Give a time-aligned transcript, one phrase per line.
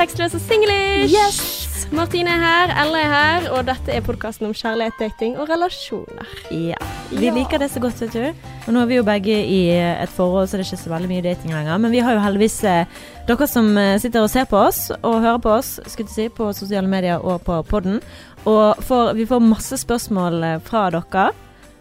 [0.00, 1.12] Sexløs og singlish.
[1.12, 1.86] Yes!
[1.92, 6.30] Martine er her, Ella er her, og dette er podkasten om kjærlighet, dating og relasjoner.
[6.48, 6.78] Ja.
[7.10, 7.34] Vi Ja.
[7.34, 8.32] liker det så godt, vet du.
[8.66, 11.08] Og nå er vi jo begge i et forhold, så det er ikke så veldig
[11.10, 11.78] mye dating lenger.
[11.78, 12.84] Men vi har jo heldigvis eh,
[13.26, 16.28] dere som eh, sitter og ser på oss, og hører på oss, skulle jeg si,
[16.28, 18.00] på sosiale medier og på podden.
[18.46, 21.32] Og for, vi får masse spørsmål eh, fra dere.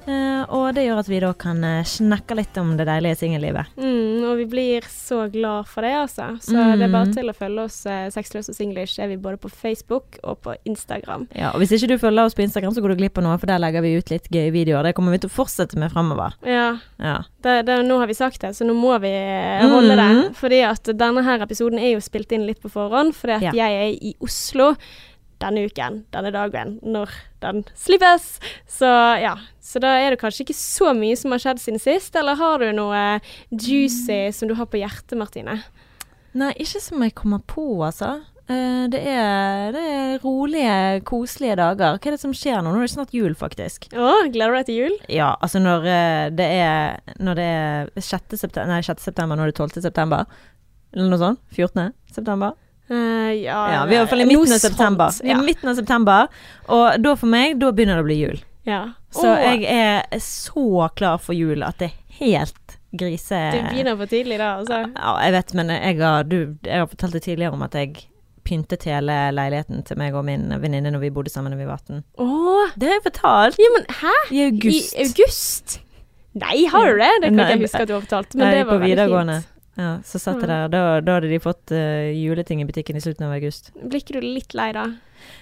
[0.10, 3.68] Eh, og det gjør at vi da kan eh, snakke litt om det deilige singellivet.
[3.78, 6.32] Mm, og vi blir så glad for det, altså.
[6.42, 6.80] Så Mm.
[6.80, 8.98] det er bare til å følge oss eh, Sexløs og singlish.
[9.00, 11.28] Er vi både på Facebook og på Instagram.
[11.36, 13.38] Ja, og hvis ikke du følger oss på Instagram, så går du glipp av noe,
[13.38, 14.84] for der legger vi ut litt gøye videoer.
[14.90, 16.34] Det kommer vi til å fortsette med fremover.
[16.48, 17.18] Ja, Ja.
[17.44, 20.10] det, det, nå har vi sagt det, så nå må vi holde holde det.
[20.16, 20.34] Mhm.
[20.36, 23.52] Fordi at denne her episoden er jo spilt inn litt på forhånd, fordi at Ja.
[23.52, 24.76] jeg er i Oslo
[25.40, 27.12] denne uken, denne dagen, når
[27.44, 28.40] den slippes.
[28.68, 28.90] Så
[29.24, 32.36] ja, så da er det kanskje ikke så mye som har skjedd siden sist, eller
[32.40, 33.04] har du noe
[33.54, 35.60] juicy som du har på hjertet, Martine?
[36.38, 38.20] Nei, ikke som jeg kommer på, altså.
[38.50, 41.98] Eh, Det er, det er rolige, koselige dager.
[41.98, 42.72] Hva er det som skjer nå?
[42.74, 43.88] Nå er det snart jul, faktisk.
[43.94, 44.96] Å, gleder du deg til jul?
[45.10, 48.38] Ja, altså når eh, det er Når det er 6.
[48.42, 49.04] september Nei, 6.
[49.10, 49.82] september, det er 12.
[49.86, 50.26] september.
[50.94, 51.42] Eller noe sånt.
[51.54, 51.92] 14.
[52.14, 52.58] september.
[52.90, 55.14] Eh, ja, Ja, vi er i hvert fall i midten av september.
[55.22, 56.30] Vi er midten av september,
[56.68, 58.42] og da for meg, da begynner det å bli jul.
[58.70, 58.84] ja.
[59.10, 59.40] Så oh.
[59.42, 63.40] jeg er så klar for jul at det er helt grise...
[63.56, 64.84] Du begynner for tidlig da, altså.
[64.94, 68.04] Ja, jeg vet, men jeg har, du, jeg har fortalt det tidligere om at jeg
[68.46, 71.82] pyntet hele leiligheten til meg og min venninne når vi bodde sammen da vi var
[71.82, 72.04] 18.
[72.22, 72.70] Oh.
[72.78, 73.62] Det har jeg fortalt.
[73.62, 74.16] ja, men hæ?
[74.30, 74.94] I august.
[74.94, 75.80] I august?
[76.40, 77.14] Nei, har du det?
[77.24, 79.56] Det kan Nei, jeg huske at du har fortalt, men Nei, det var veldig fint.
[79.80, 80.68] Ja, så satt jeg der.
[80.74, 83.72] Da, da hadde de fått uh, juleting i butikken i slutten av august.
[83.80, 84.86] Blir ikke du litt lei da?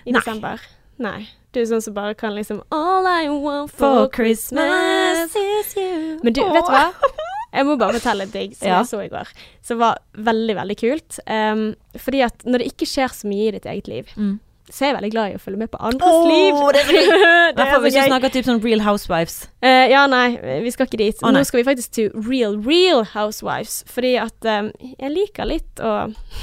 [0.05, 0.19] I Nei.
[0.21, 0.61] desember?
[1.01, 1.27] Nei.
[1.53, 6.19] Du er sånn som bare kan liksom All I want For for Christmas is you.
[6.25, 6.87] Men du, vet du hva?
[7.57, 8.79] Jeg må bare fortelle et digg som Ja.
[8.83, 9.29] jeg så i går,
[9.65, 11.17] som var veldig, veldig kult.
[11.25, 11.61] Um,
[11.97, 14.35] fordi at når det ikke skjer så mye i ditt eget liv, Mm.
[14.67, 16.57] Så er jeg veldig glad i å følge med på andres oh, liv.
[16.75, 16.89] det er
[17.47, 19.37] er Derfor så hvis du snakker typ sånn Real Housewives.
[19.63, 20.25] Uh, ja, nei,
[20.65, 21.23] vi skal ikke dit.
[21.23, 21.31] Oh.
[21.31, 23.79] Nå skal vi faktisk til Real, Real Housewives.
[23.91, 25.93] Fordi at um, jeg liker litt å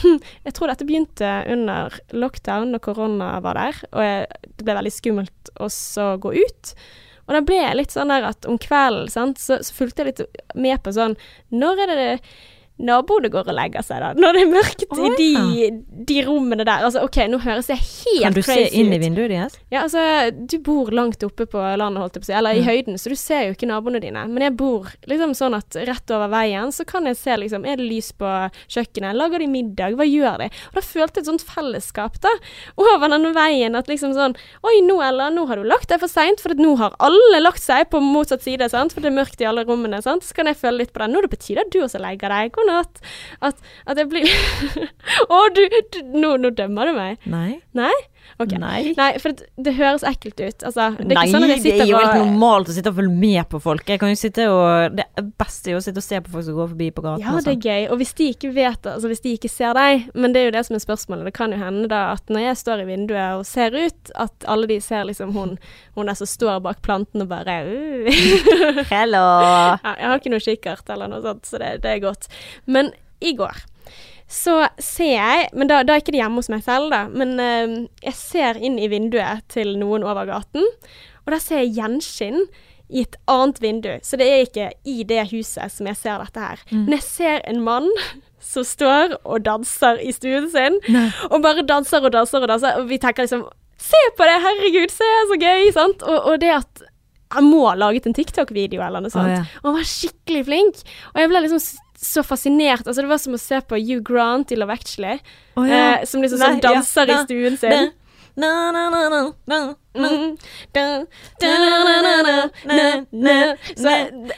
[0.47, 3.85] Jeg tror dette begynte under lockdown, når korona var der.
[3.93, 6.75] Og jeg, det ble veldig skummelt også å gå ut.
[7.25, 10.12] Og da ble jeg litt sånn der at om kvelden, sant, så, så fulgte jeg
[10.12, 11.17] litt med på sånn
[11.53, 12.11] Når er det det
[12.83, 14.11] naboene går og legger seg, da?
[14.19, 15.67] Når det er mørkt i de,
[16.11, 16.83] de rommene der.
[16.83, 18.25] Altså, OK, nå høres jeg helt crazy ut.
[18.25, 19.59] Kan du se inn i vinduet deres?
[19.71, 20.03] Ja, altså,
[20.35, 22.67] du bor langt oppe på landet, holdt jeg på å si, eller i mm.
[22.67, 24.25] høyden, så du ser jo ikke naboene dine.
[24.31, 27.79] Men jeg bor liksom sånn at rett over veien, så kan jeg se liksom, er
[27.79, 28.33] det lys på
[28.75, 30.51] kjøkkenet, lager de middag, hva gjør de?
[30.73, 32.35] Og da følte jeg et sånt fellesskap da,
[32.81, 34.35] over den veien, at liksom sånn,
[34.67, 37.39] oi, nå Ella, nå har du lagt deg for sent, for at nå har alle
[37.43, 40.35] lagt seg på motsatt side, sant, for det er mørkt i alle rommene, sant, så
[40.35, 41.11] kan jeg føle litt på det.
[41.12, 43.01] Nå er det på tide at du også legger deg, god at,
[43.41, 44.29] At, at jeg blir,
[45.35, 45.63] å, du,
[45.95, 47.19] du nå, nå dømmer du meg.
[47.31, 47.61] Nei.
[47.77, 47.93] Nei?
[48.43, 48.55] Ok.
[48.59, 48.95] Nei.
[48.99, 50.65] Nei, for det, det høres ekkelt ut.
[50.67, 52.99] Altså, det er Nei, sånn at jeg det er jo helt normalt å sitte og
[52.99, 53.85] følge med på folk.
[53.89, 55.07] Jeg kan jo sitte og Det
[55.39, 57.23] beste er jo å sitte og se på folk som går forbi på gaten.
[57.23, 57.89] Ja, det er gøy.
[57.95, 60.55] Og hvis de ikke vet altså hvis de ikke ser deg Men det er jo
[60.57, 61.29] det som er spørsmålet.
[61.31, 64.49] Det kan jo hende da at når jeg står i vinduet og ser ut, at
[64.51, 65.55] alle de ser liksom hun,
[65.95, 68.25] hun der som står bak planten og bare uh.
[68.95, 69.23] Hello!
[69.45, 72.29] ja, Jeg har ikke noe kikkert eller noe sånt, så det, det er godt.
[72.67, 72.93] Men
[73.25, 73.62] i går
[74.31, 77.05] så ser jeg Men da, da er ikke det hjemme hos meg selv, da.
[77.12, 77.75] Men eh,
[78.07, 80.65] jeg ser inn i vinduet til noen over gaten,
[81.25, 82.47] og da ser jeg gjenskinn
[82.95, 83.91] i et annet vindu.
[84.05, 86.62] Så det er ikke i det huset som jeg ser dette her.
[86.71, 86.85] Mm.
[86.85, 87.89] Men jeg ser en mann
[88.55, 91.09] som står og danser i stuen sin, Nei.
[91.31, 93.47] og bare danser og danser og danser, og vi tenker liksom
[93.85, 96.05] Se på det, herregud, se så gøy, sant?
[96.09, 96.85] Og, og det at
[97.35, 99.29] han må ha laget en TikTok-video eller noe sånt.
[99.29, 99.43] Oh, ja.
[99.61, 100.81] Og han var skikkelig flink.
[101.12, 101.61] Og jeg ble liksom
[102.05, 102.87] så fascinert.
[102.87, 105.19] Altså, det var som å se på Hugh Grant i Love Actually,
[105.57, 105.83] oh, ja.
[105.99, 107.91] eh, som liksom sånn danser ja, i stuen sin.
[107.91, 108.01] Mm.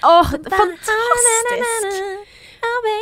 [0.04, 2.32] Åh, fantastisk!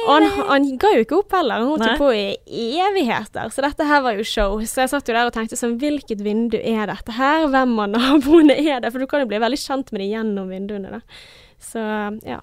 [0.05, 1.62] Og han, han ga jo ikke opp heller.
[1.62, 3.50] Han holdt jo på i evigheter.
[3.50, 4.58] Så dette her var jo show.
[4.69, 7.49] Så jeg satt jo der og tenkte sånn Hvilket vindu er dette her?
[7.50, 8.93] Hvem av naboene er det?
[8.94, 11.19] For du kan jo bli veldig kjent med det gjennom vinduene, da.
[11.64, 11.82] Så
[12.28, 12.38] ja.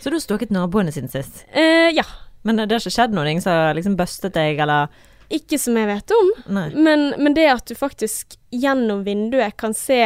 [0.00, 1.44] Så du har stalket naboene siden sist?
[1.52, 2.06] Eh, ja.
[2.42, 3.36] Men det har ikke skjedd noe?
[3.44, 4.88] Som har liksom bustet deg, eller
[5.30, 6.30] Ikke som jeg vet om.
[6.48, 10.00] Men, men det at du faktisk gjennom vinduet kan se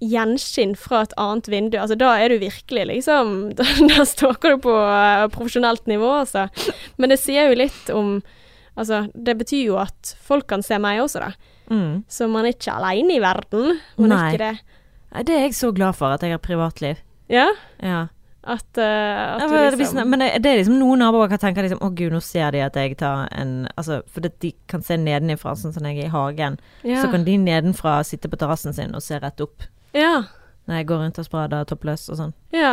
[0.00, 4.62] gjenskinn fra et annet vindu, altså da er du virkelig liksom Da, da stalker du
[4.64, 6.46] på uh, profesjonelt nivå, altså.
[6.96, 8.20] Men det sier jo litt om
[8.78, 11.56] Altså, det betyr jo at folk kan se meg også, da.
[11.68, 12.04] Mm.
[12.08, 13.74] Så man er ikke aleine i verden.
[13.98, 14.78] Man er ikke det.
[15.10, 17.02] Nei, Det er jeg så glad for, at jeg har privatliv.
[17.28, 17.48] Ja?
[17.82, 18.06] Ja.
[18.42, 21.38] At, uh, at Ja, men, hvis, liksom men det, det er liksom noen naboer kan
[21.42, 24.80] tenke liksom Å gud, nå ser de at jeg tar en Altså, for de kan
[24.86, 26.56] se nedenifra, sånn som jeg er i hagen.
[26.82, 27.02] ja.
[27.02, 30.22] Så kan de nedenfra sitte på terrassen sin og se rett opp Ja.
[30.64, 32.32] når jeg går rundt og sprader toppløs og sånn.
[32.56, 32.72] Ja.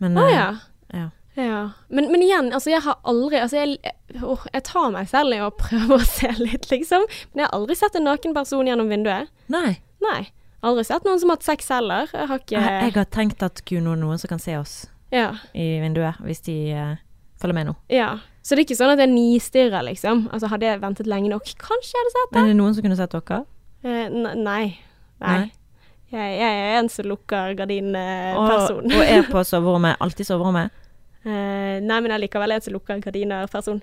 [0.00, 0.48] Men Å eh, ja.
[0.96, 1.08] ja.
[1.36, 1.60] Ja.
[1.88, 5.40] Men, men igjen, altså jeg har aldri Altså jeg, å, jeg tar meg selv i
[5.44, 7.04] å prøve å se litt, liksom.
[7.32, 9.28] Men jeg har aldri sett en naken person gjennom vinduet.
[9.52, 9.78] Nei.
[10.04, 10.22] Nei.
[10.62, 12.08] Aldri sett noen som har hatt sex heller.
[12.14, 14.56] Jeg har ikke Jeg, jeg har tenkt at gud, nå er noen som kan se
[14.60, 14.74] oss
[15.12, 15.30] ja.
[15.54, 16.92] i vinduet hvis de uh,
[17.40, 17.78] følger med nå.
[17.92, 18.12] ja.
[18.42, 20.24] Så det er ikke sånn at jeg nistirrer, liksom.
[20.34, 22.34] Altså hadde jeg ventet lenge nok, kanskje jeg hadde sett det.
[22.34, 23.36] Men er det noen som kunne sett dere?
[23.86, 24.64] Eh, nei.
[25.22, 25.36] Nei.
[25.36, 25.52] Nei.
[26.12, 28.90] Jeg, jeg er en som lukker Og, gardinperson.
[28.90, 29.94] og er på soverommet.
[30.02, 30.74] Alltid soverommet.
[31.22, 33.78] Eh, nei, men allikevel likevel er en som lukker gardiner-person.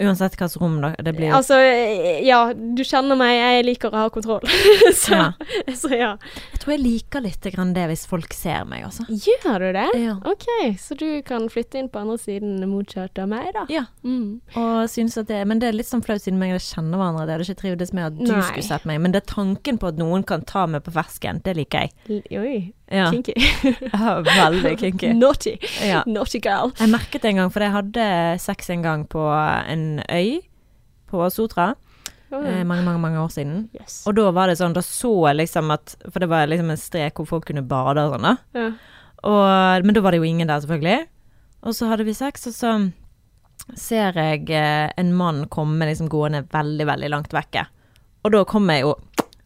[0.00, 1.30] Uansett hvilket rom det blir.
[1.36, 4.42] Altså, eh, ja, du kjenner meg, jeg liker å ha kontroll.
[5.04, 5.26] så, Ja.
[5.80, 6.08] så ja.
[6.52, 9.06] Jeg tror jeg liker litt grann det hvis folk ser meg, altså.
[9.08, 9.86] Gjør du det?
[10.02, 10.16] Ja.
[10.26, 10.48] OK,
[10.82, 13.66] så du kan flytte inn på andre siden motsatt av meg, da?
[13.70, 13.84] ja.
[14.04, 14.40] Mm.
[14.54, 17.24] Det, men det er litt sånn flaut siden og kjenner hverandre.
[17.28, 18.42] det hadde ikke trivdes med at du Nei.
[18.48, 18.98] skulle sett meg.
[19.00, 21.94] Men det er tanken på at noen kan ta meg på fersken, det liker jeg.
[22.10, 22.56] L- Oi,
[22.94, 23.34] Ja, kinky.
[23.92, 25.12] ja veldig kinky.
[25.18, 25.56] Naughty.
[25.84, 26.02] Ja.
[26.06, 26.72] Naughty girl.
[26.78, 28.08] Jeg merket det en gang, for jeg hadde
[28.42, 29.24] sex en gang på
[29.68, 30.40] en øy
[31.10, 31.72] på Sotra.
[32.34, 33.68] Oh, Eh, mange, mange mange år siden.
[33.78, 34.00] yes.
[34.08, 36.80] Og da var det sånn, da så jeg liksom at For det var liksom en
[36.80, 38.32] strek hvor folk kunne bade og sånn, da.
[38.58, 38.70] Ja.
[39.24, 41.06] Og, men da var det jo ingen der, selvfølgelig.
[41.62, 42.72] Og så hadde vi sex, og så
[43.78, 47.62] ser jeg eh, en mann komme liksom gående veldig, veldig langt vekke.
[48.24, 48.94] Og da kom jeg jo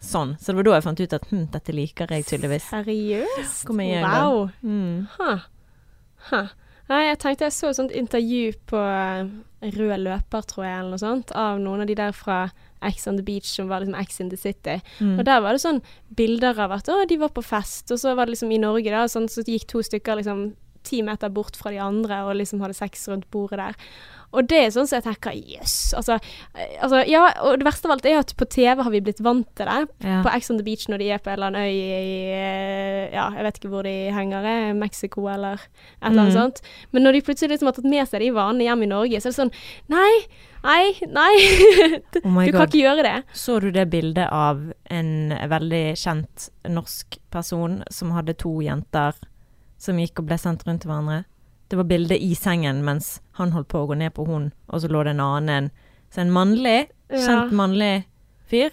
[0.02, 0.36] sånn.
[0.38, 2.70] Så det var da jeg fant ut at hm, dette liker jeg tydeligvis.
[2.70, 3.68] Seriøst?
[3.74, 4.14] Igjen, da.
[4.22, 4.48] Wow.
[4.62, 5.06] Mm.
[5.18, 5.44] Huh.
[6.30, 6.54] Huh.
[6.88, 9.28] Nei, jeg tenkte jeg så et sånt intervju på eh,
[9.74, 12.46] Rød løper, tror jeg, eller noe sånt, av noen av de der fra
[12.86, 14.78] X on the Beach som var liksom X in the City.
[15.02, 15.18] Mm.
[15.18, 15.82] Og der var det sånn
[16.16, 18.94] bilder av at å, de var på fest, og så var det liksom i Norge,
[18.94, 20.52] da, sånn, så gikk to stykker liksom
[20.86, 23.90] ti meter bort fra de andre og liksom hadde sex rundt bordet der.
[24.36, 25.94] Og det er sånn som jeg tenker jøss.
[25.96, 26.18] Altså,
[26.54, 29.22] eh, altså, ja, og det verste av alt er at på TV har vi blitt
[29.24, 29.78] vant til det.
[30.04, 30.18] Ja.
[30.26, 33.14] På Ex on the Beach når de er på en eller annen øy i eh,
[33.14, 35.70] Ja, jeg vet ikke hvor de henger, eh, Mexico eller et
[36.02, 36.36] eller annet Mm.
[36.36, 36.60] sånt.
[36.92, 39.30] Men når de plutselig liksom har tatt med seg de vanene hjem i Norge, så
[39.30, 39.54] er det sånn
[39.88, 40.12] Nei,
[40.64, 41.32] nei, nei.
[42.28, 43.16] Oh du kan ikke gjøre det.
[43.32, 44.60] Så du det bildet av
[44.90, 45.10] en
[45.48, 49.16] veldig kjent norsk person som hadde to jenter
[49.78, 51.24] som gikk og ble sendt rundt til hverandre?
[51.68, 54.80] Det var bilde i sengen mens han holdt på å gå ned på hun, og
[54.80, 55.70] så lå det en annen.
[56.08, 58.06] Så en mannlig, kjent mannlig
[58.48, 58.72] fyr.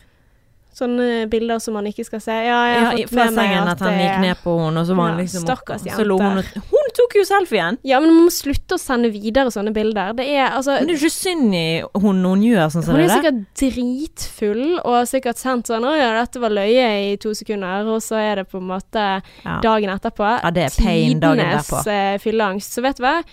[0.76, 2.34] Sånne bilder som man ikke skal se.
[2.36, 4.90] Ja, jeg har ja, fått med meg at at han gikk ned på henne, og
[4.90, 7.78] så var han liksom stakkars Så lo hun og Hun tok jo selfien!
[7.88, 10.12] Ja, men man må slutte å sende videre sånne bilder.
[10.18, 11.64] Det er altså Men det er ikke synd i
[12.04, 15.88] hun hun gjør sånn som Hun det er sikkert dritfull og har sikkert sendt sånn
[15.88, 19.06] 'Å ja, dette var løye i to sekunder', og så er det på en måte
[19.46, 19.60] Ja.
[19.64, 20.28] dagen etterpå.
[20.44, 21.84] Ja, det er pain dagen derpå.
[21.88, 22.76] Tidenes fylleangst.
[22.76, 23.24] Så vet du hva?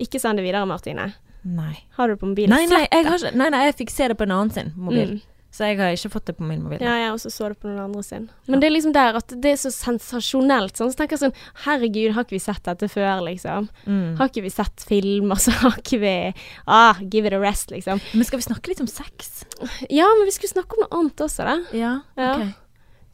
[0.00, 1.12] Ikke send det videre, Martine.
[1.44, 1.84] Nei.
[1.96, 2.50] Har du det på mobilen?
[2.50, 5.16] Nei, nei, jeg ikke, nei, nei, jeg fikk se det på en annen sin mobil.
[5.20, 5.35] Mm.
[5.56, 6.82] Så jeg har ikke fått det på min mobil.
[6.84, 8.26] Ja, jeg også så det på noen andre sin.
[8.46, 10.76] Men det er liksom der at det er så sensasjonelt.
[10.76, 10.90] Sånn.
[10.92, 13.70] Så tenker jeg sånn Herregud, har ikke vi sett dette før, liksom?
[13.88, 14.18] Mm.
[14.18, 16.12] Har ikke vi sett film, og så har ikke vi
[16.66, 18.02] Ah, give it a rest, liksom.
[18.12, 19.46] Men skal vi snakke litt om sex?
[19.88, 21.56] Ja, men vi skulle snakke om noe annet også, da.
[21.76, 22.30] Ja, Ja.
[22.36, 22.62] ok.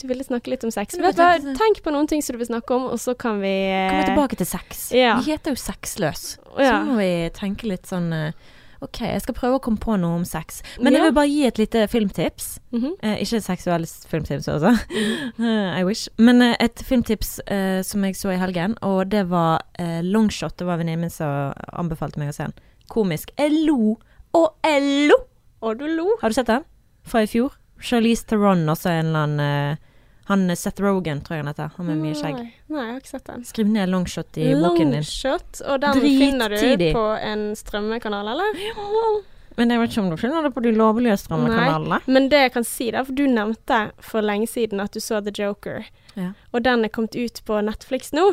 [0.02, 0.96] Du ville snakke litt om sex.
[0.98, 3.36] Vet du hva, tenk på noen ting som du vil snakke om, og så kan
[3.38, 4.88] vi eh, Kommer tilbake til sex.
[4.90, 5.12] ja.
[5.20, 6.24] Vi heter jo Sexløs.
[6.58, 6.72] Ja.
[6.72, 8.32] Så må vi tenke litt sånn eh,
[8.82, 10.60] OK, jeg skal prøve å komme på noe om sex.
[10.82, 12.48] Men jeg vil bare gi et lite filmtips.
[12.74, 12.96] Mhm.
[13.02, 14.72] Eh, ikke et seksuelt filmtips, altså.
[15.38, 16.08] Eh, I wish.
[16.18, 20.56] Men eh, et filmtips eh, som jeg så i helgen, og det var eh, Longshot.
[20.58, 22.58] Det var venninnen min som anbefalte meg å se den.
[22.90, 23.30] Komisk.
[23.38, 23.94] Jeg lo
[24.34, 25.18] og jeg lo!
[25.62, 26.08] Og du lo.
[26.22, 26.64] Har du sett den?
[27.06, 27.54] Fra i fjor?
[27.82, 29.88] Charlize Theron, også en eller annen eh,
[30.32, 31.70] Han eh, Seth Rogan, tror jeg han heter.
[31.76, 32.38] Han med mye skjegg.
[32.40, 33.44] Nei, nei, jeg har ikke sett den.
[33.48, 35.02] Skriv ned Longshot i boken din.
[35.02, 36.22] Longshot, og den Drittidlig.
[36.24, 38.62] finner du på en strømmekanal, eller?
[39.58, 41.98] Men jeg vet ikke om du finner det på de lovlige strømmekanalene.
[42.08, 45.20] Men det jeg kan si, da, for du nevnte for lenge siden at du så
[45.26, 45.84] The Joker,
[46.16, 46.30] Ja.
[46.52, 48.30] og den er kommet ut på Netflix nå.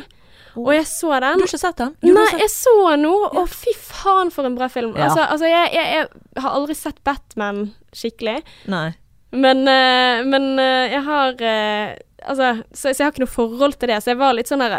[0.56, 1.38] Og jeg så den.
[1.40, 1.92] Du har ikke sett den?
[2.04, 4.96] Jo, Nei, sett- jeg så den nå, og fy faen for en bra film.
[4.98, 5.06] Ja.
[5.10, 7.62] Altså, altså jeg, jeg, jeg har aldri sett Batman
[7.96, 8.40] skikkelig,
[8.72, 8.88] Nei.
[9.32, 13.76] Men, eh, men eh, jeg har eh, Altså, så, så jeg har ikke noe forhold
[13.80, 13.98] til det.
[14.04, 14.74] Så jeg var litt sånn der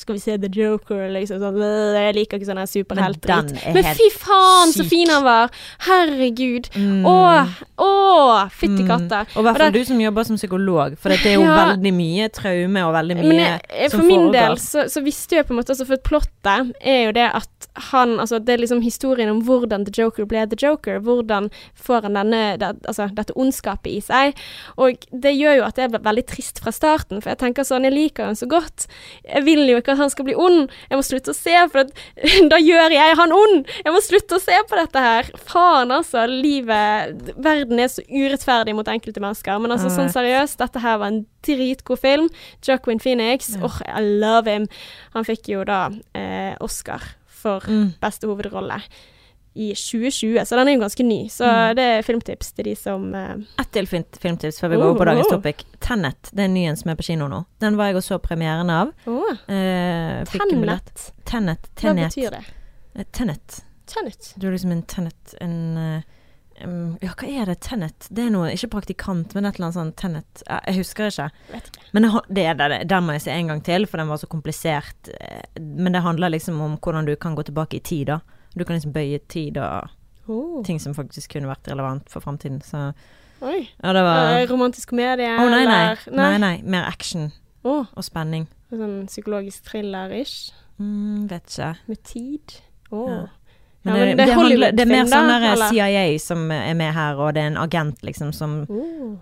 [0.00, 1.02] Skal vi se The Joker?
[1.12, 3.50] Liksom sånn «Øh, Jeg liker ikke sånn her superheltdritt.
[3.52, 5.52] den er Men fy faen, så fin han var!
[5.84, 6.70] Herregud.
[6.72, 7.04] Mm.
[7.06, 7.52] Åh,
[7.84, 8.88] åh, fytti Mm.
[9.36, 11.56] Og i hvert fall du som jobber som psykolog, for det er jo Ja.
[11.74, 14.00] veldig mye traume og veldig mye jeg, som foregår.
[14.00, 17.12] for min del så, så visste jeg på en måte altså For plottet er jo
[17.12, 17.48] det at
[17.90, 20.98] han Altså det er liksom historien om hvordan The Joker ble The Joker.
[21.04, 24.36] Hvordan får han denne det, Altså dette ondskapet i seg.
[24.80, 27.86] Og det gjør jo at jeg ble veldig trist fra starten, for jeg tenker sånn,
[27.86, 28.86] jeg liker han så godt.
[29.24, 30.72] Jeg vil jo ikke at han skal bli ond.
[30.90, 31.92] Jeg må slutte å se, for at,
[32.52, 33.70] da gjør jeg han ond!
[33.84, 35.30] Jeg må slutte å se på dette her.
[35.48, 36.26] Faen, altså.
[36.30, 39.60] Livet Verden er så urettferdig mot enkelte mennesker.
[39.62, 42.30] Men altså, sånn seriøst, dette her var en dritgod film.
[42.66, 44.66] Joaquin Phoenix, åh, I love him.
[45.14, 47.04] Han fikk jo da eh, Oscar
[47.46, 47.92] for Mm.
[48.02, 48.80] beste hovedrolle
[49.56, 51.18] i 2020, så den er jo ganske ny.
[51.32, 51.76] Så Mm.
[51.78, 53.36] det er filmtips til de som uh...
[53.58, 55.36] Ett til filmtips før vi går over på dagens Oh.
[55.38, 55.62] topic.
[55.80, 56.28] Tenet.
[56.34, 57.38] Det er ny en som er på kino nå.
[57.64, 58.92] Den var jeg og så premieren av.
[59.06, 59.30] Oh.
[59.48, 61.12] Eh, Tennet.
[61.24, 61.70] Tennet.
[61.74, 62.12] Tennet.
[62.12, 62.44] Hva betyr det?
[63.12, 63.12] Tennet.
[63.12, 63.62] Tenet.
[63.86, 64.32] Tenet.
[64.38, 66.02] Du er liksom en Tenet En eh,
[66.60, 67.58] Ja, hva er det?
[67.60, 68.06] Tenet?
[68.10, 71.26] Det er noe Ikke praktikant, men et eller annet sånn Tenet Ja, Jeg husker ikke.
[71.58, 71.84] Ikke.
[71.92, 72.78] Men det, det.
[72.88, 75.10] Den må jeg se en gang til, for den var så komplisert.
[75.20, 78.20] Eh, Men det handler liksom om hvordan du kan gå tilbake i tid, da.
[78.56, 79.90] Du kan liksom bøye tid og
[80.28, 80.64] Oh.
[80.66, 82.58] ting som faktisk kunne vært relevant for framtiden.
[82.66, 82.80] Så
[83.46, 83.68] Oi.
[83.78, 85.76] ja, det var uh, romantisk komedie, Å nei, nei.
[85.92, 86.62] eller Nei, nei.
[86.66, 87.28] Mer action
[87.62, 87.84] oh.
[87.94, 88.48] og spenning.
[88.72, 91.68] sånn psykologisk thriller-ish, Mm, vet ikke.
[91.86, 92.56] med tid.
[92.90, 93.04] Å.
[93.08, 93.20] Ja.
[93.22, 93.26] Ja,
[93.86, 95.64] Men, men det, det er handler, det er mer sånn der?
[95.70, 99.14] CIA som er med her, og det er en agent, liksom, som Oh.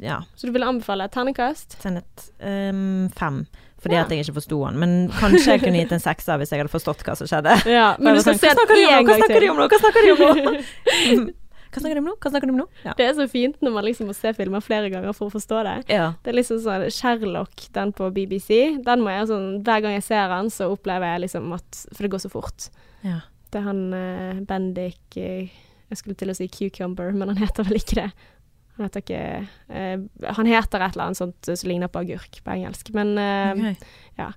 [0.00, 0.20] Ja.
[0.38, 1.74] Så du vil anbefale terningkast?
[1.82, 3.42] Tenet um, fem.
[3.82, 4.04] Fordi Ja.
[4.06, 4.78] at jeg ikke forsto han.
[4.80, 7.52] Men kanskje jeg kunne gitt en sekser hvis jeg hadde forstått hva som skjedde.
[7.78, 9.04] Ja, men du skal Hva se snakker de den om nå?
[9.04, 9.66] Hva gang snakker de om nå?
[9.68, 11.34] Hva snakker de om nå?
[11.74, 12.14] Hva snakker de om nå?
[12.16, 12.66] Hva snakker de om nå?
[12.86, 12.94] Ja.
[12.96, 15.58] Det er så fint når man liksom må se filmer flere ganger for å forstå
[15.68, 15.76] det.
[15.92, 16.06] ja.
[16.24, 18.78] Det er liksom sånn Sherlock, den på BBC.
[18.86, 22.06] Den må jeg sånn Hver gang jeg ser den, så opplever jeg liksom at For
[22.06, 22.70] det går så fort.
[23.04, 23.20] ja.
[23.52, 25.54] Det er han uh, Bendik eh,
[25.88, 28.08] Jeg skulle til å si Cucumber, men han heter vel ikke det.
[28.76, 29.22] Han heter ikke
[29.72, 33.52] uh, Han heter et eller annet sånt som ligner på agurk på engelsk, men uh,
[33.54, 33.74] okay.
[34.20, 34.32] ja.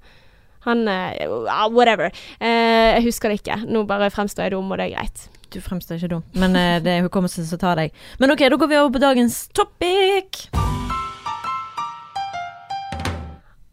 [0.67, 2.13] han eh, ah, Whatever.
[2.39, 3.61] Eh, jeg husker det ikke.
[3.67, 5.27] Nå bare fremstår jeg dum, og det er greit.
[5.51, 7.97] Du fremstår ikke dum, men eh, det er hukommelsen som tar deg.
[8.23, 10.45] Men ok, da går vi over på dagens topic.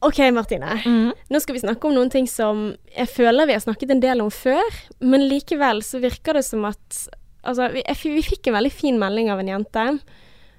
[0.07, 0.77] OK, Martine.
[0.87, 1.11] Mm.
[1.33, 4.23] Nå skal vi snakke om noen ting som jeg føler vi har snakket en del
[4.23, 7.07] om før, men likevel så virker det som at
[7.49, 9.85] Altså, vi, vi fikk en veldig fin melding av en jente,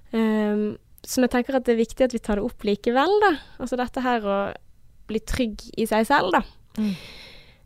[0.10, 3.32] Um, som jeg tenker at det er viktig at vi tar det opp likevel, da.
[3.62, 4.38] Altså dette her å
[5.10, 6.42] bli trygg i seg selv, da.
[6.78, 6.94] Mm.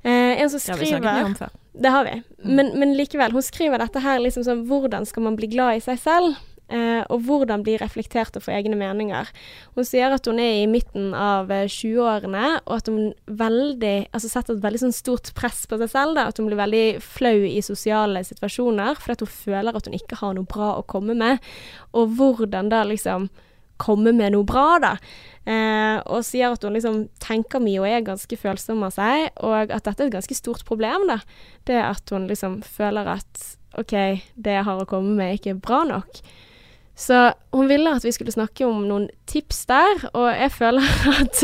[0.04, 1.54] Eh, en som Det har vi snakket skriver om før.
[1.74, 2.16] Det har vi.
[2.44, 2.56] Mm.
[2.60, 5.84] Men, men likevel, hun skriver dette her liksom sånn Hvordan skal man bli glad i
[5.84, 6.36] seg selv?
[6.74, 9.30] Eh, og hvordan bli reflektert og få egne meninger.
[9.76, 14.32] Hun sier at hun er i midten av eh, 20-årene, og at hun veldig, altså
[14.32, 16.18] setter et veldig sånn stort press på seg selv.
[16.18, 20.18] Da, at hun blir veldig flau i sosiale situasjoner, fordi hun føler at hun ikke
[20.24, 21.44] har noe bra å komme med.
[21.94, 23.30] Og hvordan da liksom
[23.84, 24.94] komme med noe bra, da.
[25.44, 29.74] Eh, og sier at hun liksom tenker mye og er ganske følsom av seg, og
[29.74, 31.20] at dette er et ganske stort problem, da.
[31.70, 33.46] Det at hun liksom føler at
[33.78, 33.94] OK,
[34.34, 36.24] det jeg har å komme med, er ikke bra nok.
[36.94, 37.18] Så
[37.52, 40.90] hun ville at vi skulle snakke om noen tips der, og jeg føler
[41.24, 41.42] at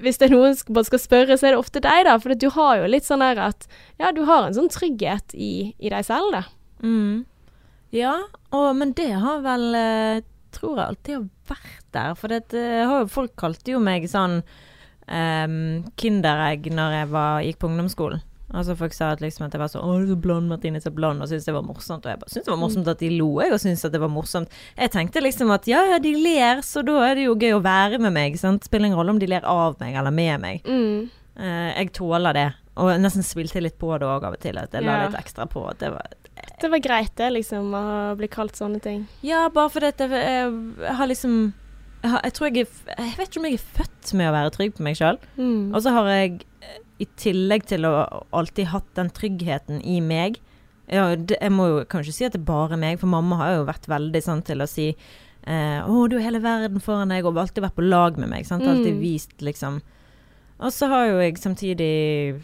[0.00, 2.16] hvis det er noen bare skal spørre, så er det ofte deg, da.
[2.22, 3.68] For du har jo litt sånn der at
[4.00, 6.46] Ja, du har en sånn trygghet i, i deg selv, da.
[6.80, 7.26] Mm.
[7.94, 8.16] Ja,
[8.52, 10.24] og, men det har vel eh,
[10.56, 12.14] Tror jeg alltid har vært der.
[12.16, 18.22] For det folk kalte jo meg sånn um, kinderegg når jeg var, gikk på ungdomsskolen.
[18.56, 20.80] Altså Folk sa at, liksom at jeg var så 'Å, du er så blond, Martine,
[20.80, 22.06] så blond', og syntes det var morsomt.
[22.06, 24.00] Og jeg bare syntes det var morsomt at de lo, jeg, og syntes at det
[24.00, 24.48] var morsomt.
[24.78, 27.62] Jeg tenkte liksom at ja, ja, de ler, så da er det jo gøy å
[27.62, 28.38] være med meg.
[28.40, 28.64] Sant?
[28.64, 30.62] Spiller ingen rolle om de ler av meg eller med meg.
[30.64, 31.10] Mm.
[31.38, 32.46] Eh, jeg tåler det.
[32.76, 35.06] Og jeg nesten spilte litt på det òg av og til, at jeg la Ja.
[35.08, 35.70] litt ekstra på.
[35.78, 36.06] Det var
[36.60, 39.06] Det var greit, det, liksom, å bli kalt sånne ting.
[39.22, 40.10] Ja, bare fordi at jeg,
[40.80, 41.52] jeg har liksom
[42.06, 44.34] jeg, har, jeg tror jeg er Jeg vet ikke om jeg er født med å
[44.36, 45.18] være trygg på meg sjøl.
[45.36, 45.74] Mm.
[45.74, 47.92] Og så har jeg, eh, i tillegg til å
[48.32, 50.38] alltid hatt den tryggheten i meg
[50.86, 53.56] ja, det, Jeg må jo kanskje si at det er bare meg, for mamma har
[53.56, 57.26] jo vært veldig sånn til å si eh, 'Å, du er hele verden foran deg',
[57.26, 58.46] og alltid vært på lag med meg.
[58.46, 58.62] Sant?
[58.62, 59.00] Alltid Mm.
[59.02, 59.80] vist, liksom.
[60.58, 62.40] Og så har jo jeg samtidig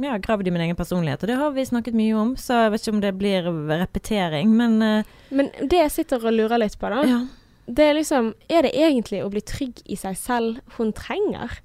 [0.00, 2.72] ja, gravd i min egen personlighet, og det har vi snakket mye om, så jeg
[2.72, 3.48] vet ikke om det blir
[3.82, 7.20] repetering, men eh, Men det jeg sitter og lurer litt på, da, ja.
[7.66, 11.60] Det er liksom Er det egentlig å bli trygg i seg selv hun trenger?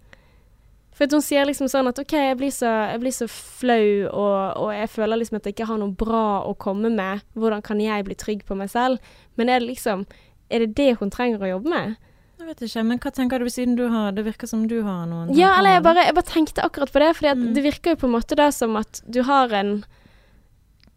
[0.97, 4.57] For hun sier liksom sånn at OK, jeg blir så, jeg blir så flau, og,
[4.63, 7.21] og jeg føler liksom at jeg ikke har noe bra å komme med.
[7.37, 8.97] Hvordan kan jeg bli trygg på meg selv?
[9.37, 10.05] Men er det liksom
[10.49, 11.95] Er det det hun trenger å jobbe med?
[12.37, 15.05] Jeg vet ikke, men hva tenker du siden du har Det virker som du har
[15.09, 17.53] noen Ja, eller jeg bare, jeg bare tenkte akkurat på det, for Mm.
[17.53, 19.83] det virker jo på en måte da som at du har en,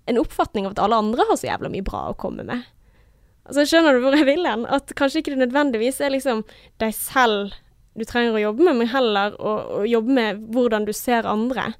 [0.06, 2.64] en oppfatning av at alle andre har så jævla mye bra å komme med.
[3.50, 4.62] Altså, skjønner du hvor jeg vil hen?
[4.70, 6.44] At kanskje ikke det nødvendigvis er liksom
[6.80, 7.58] deg selv
[7.98, 11.72] du trenger å jobbe med, men heller å, å jobbe med hvordan du ser andre.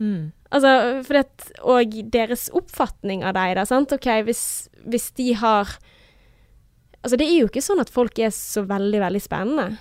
[0.00, 0.32] Mm.
[0.50, 0.70] Altså,
[1.06, 3.92] for det, og deres oppfatning av deg, da, sant.
[3.94, 4.44] OK, hvis,
[4.88, 5.76] hvis de har
[7.00, 9.78] Altså, det er jo ikke sånn at folk er så veldig, veldig spennende.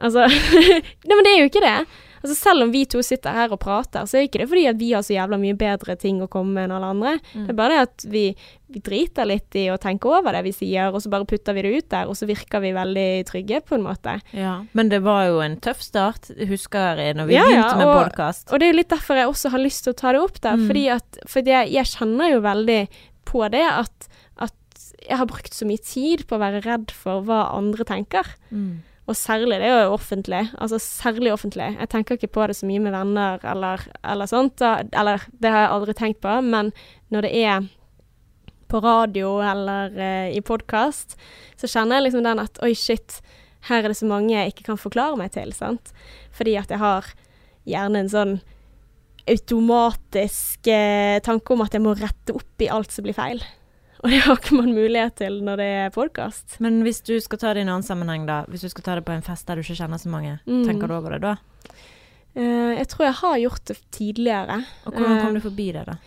[0.00, 0.22] Altså
[1.08, 1.74] Nei, men det er jo ikke det.
[2.22, 4.76] Altså Selv om vi to sitter her og prater, så er ikke det fordi at
[4.78, 7.12] vi har så jævla mye bedre ting å komme med enn alle andre.
[7.34, 7.46] Mm.
[7.46, 8.24] Det er bare det at vi,
[8.68, 11.62] vi driter litt i å tenke over det vi sier, og så bare putter vi
[11.64, 14.18] det ut der, og så virker vi veldig trygge, på en måte.
[14.36, 14.58] Ja.
[14.76, 17.86] Men det var jo en tøff start, husker jeg, når vi Ja, ja, begynte med
[17.88, 18.52] og- podkast.
[18.52, 20.40] Og det er jo litt derfor jeg også har lyst til å ta det opp
[20.40, 20.66] der, Mm.
[20.68, 22.88] fordi at fordi jeg, jeg kjenner jo veldig
[23.24, 24.08] på det at
[25.08, 28.26] jeg har brukt så mye tid på å være redd for hva andre tenker.
[28.52, 28.82] Mm.
[29.10, 30.44] Og særlig det er jo offentlig.
[30.54, 31.66] Altså særlig offentlig.
[31.80, 34.62] Jeg tenker ikke på det så mye med venner eller, eller sånt.
[34.62, 36.36] Eller det har jeg aldri tenkt på.
[36.46, 36.70] Men
[37.10, 37.66] når det er
[38.70, 41.16] på radio eller eh, i podkast,
[41.58, 43.18] så kjenner jeg liksom den at oi, shit,
[43.66, 45.90] her er det så mange jeg ikke kan forklare meg til, sant.
[46.30, 47.10] Fordi at jeg har
[47.66, 48.36] gjerne en sånn
[49.30, 53.42] automatisk eh, tanke om at jeg må rette opp i alt som blir feil.
[54.02, 56.54] Og det har ikke man mulighet til når det er podkast.
[56.64, 58.42] Men hvis du skal ta det i en annen sammenheng, da.
[58.48, 60.62] Hvis du skal ta det på en fest der du ikke kjenner så mange, Mm.
[60.64, 61.34] tenker du over det da?
[62.36, 64.56] Uh, jeg tror jeg har gjort det tidligere.
[64.86, 65.98] Og hvordan kom kom du forbi det, da?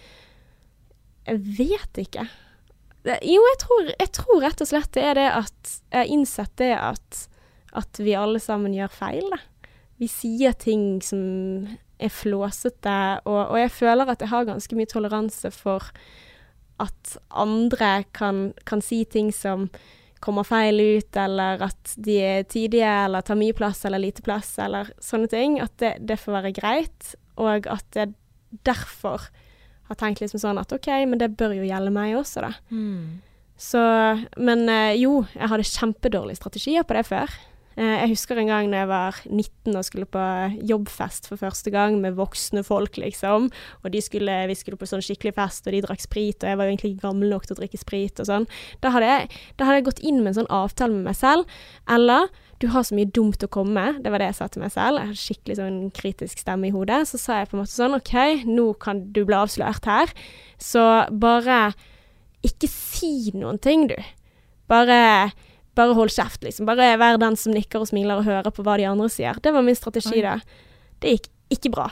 [1.28, 2.26] Jeg vet ikke.
[3.04, 6.12] Det, jo, jeg tror, jeg tror rett og slett det er det at Jeg har
[6.16, 7.24] innsett det at,
[7.76, 9.42] at vi alle sammen gjør feil, da.
[10.00, 11.68] Vi sier ting som
[12.00, 12.96] er flåsete,
[13.28, 15.92] og, og jeg føler at jeg har ganske mye toleranse for
[16.84, 19.70] at andre kan, kan si ting som
[20.24, 24.54] kommer feil ut, eller at de er tidige, eller tar mye plass eller lite plass,
[24.64, 25.58] eller sånne ting.
[25.64, 28.14] At det, det får være greit, og at jeg
[28.64, 29.28] derfor
[29.90, 32.54] har tenkt liksom sånn at OK, men det bør jo gjelde meg også, da.
[32.72, 33.22] Mm.
[33.60, 33.80] Så
[34.42, 37.36] Men eh, jo, jeg hadde kjempedårlige strategier på det før.
[37.78, 40.24] Eh, jeg husker en gang da jeg var 19 og skulle på
[40.70, 43.50] jobbfest for første gang med voksne folk, liksom.
[43.84, 46.70] Og skulle, vi skulle på sånn skikkelig fest, og de drakk sprit, og jeg var
[46.70, 48.48] jo egentlig gammel nok til å drikke sprit og sånn.
[48.84, 51.62] Da hadde, jeg, da hadde jeg gått inn med en sånn avtale med meg selv.
[51.92, 52.30] Eller
[52.62, 54.04] du har så mye dumt å komme med.
[54.04, 55.00] Det var det jeg sa til meg selv.
[55.00, 57.02] Jeg hadde skikkelig sånn kritisk stemme i hodet.
[57.10, 58.14] Så sa jeg på en måte sånn OK,
[58.48, 60.14] nå kan du bli avslørt her.
[60.62, 61.74] Så bare
[62.44, 63.98] ikke si noen ting, du.
[64.72, 65.34] Bare,
[65.78, 66.68] bare hold kjeft, liksom.
[66.70, 69.40] Bare vær den som nikker og smiler og hører på hva de andre sier.
[69.42, 70.38] Det var min strategi da.
[71.02, 71.88] Det gikk ikke bra.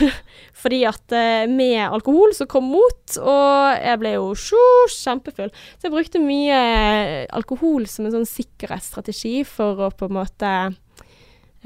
[0.62, 5.52] Fordi at eh, med alkohol så kom mot, og jeg ble jo sjo, kjempefull.
[5.76, 10.50] Så jeg brukte mye eh, alkohol som en sånn sikkerhetsstrategi for å på en måte